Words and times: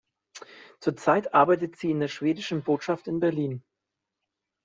Zurzeit 0.79 1.35
arbeitet 1.35 1.75
sie 1.75 1.91
in 1.91 1.99
der 1.99 2.07
Schwedischen 2.07 2.63
Botschaft 2.63 3.07
in 3.07 3.19
Berlin. 3.19 3.61